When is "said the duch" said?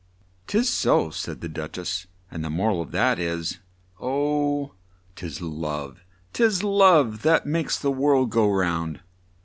1.11-1.77